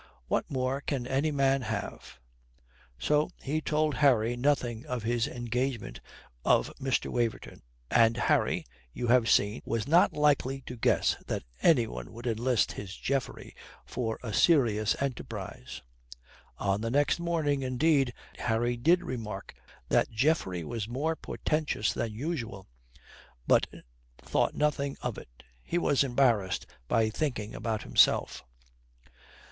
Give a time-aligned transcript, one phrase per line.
[0.27, 2.17] What more can any man have?
[2.97, 6.01] So he told Harry nothing of his engagement
[6.43, 7.11] of Mr.
[7.11, 12.71] Waverton, and Harry, you have seen, was not likely to guess that anyone would enlist
[12.71, 15.83] his Geoffrey for a serious enterprise.
[16.57, 19.53] On the next morning, indeed, Harry did remark
[19.89, 22.65] that Geoffrey was more portentous than usual,
[23.45, 23.67] but
[24.17, 25.43] thought nothing of it.
[25.61, 28.43] He was embarrassed by thinking about himself.